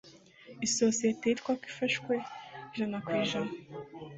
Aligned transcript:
Isosiyete 0.67 1.25
yitwa 1.27 1.51
ko 1.59 1.63
ifashwe 1.71 2.13
ijana 2.71 2.97
ku 3.05 3.09
ijana 3.23 3.53